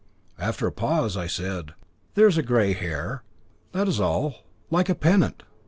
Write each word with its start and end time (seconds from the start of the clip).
After 0.39 0.65
a 0.65 0.71
pause 0.71 1.15
I 1.15 1.27
said: 1.27 1.75
"There 2.15 2.25
is 2.27 2.35
a 2.35 2.41
grey 2.41 2.73
hair, 2.73 3.21
that 3.71 3.87
is 3.87 3.99
all, 3.99 4.47
like 4.71 4.89
a 4.89 4.95
pennant." 4.95 5.43